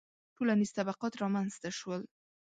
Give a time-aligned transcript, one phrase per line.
[0.35, 2.01] •ټولنیز طبقات رامنځته شول